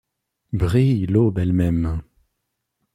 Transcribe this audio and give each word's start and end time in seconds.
Brille 0.51 1.05
l’aube 1.11 1.37
elle-même; 1.37 2.01